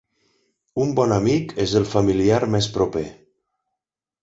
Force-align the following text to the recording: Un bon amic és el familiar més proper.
Un 0.85 0.93
bon 0.99 1.13
amic 1.17 1.53
és 1.65 1.77
el 1.81 1.87
familiar 1.91 2.41
més 2.57 2.73
proper. 2.79 3.07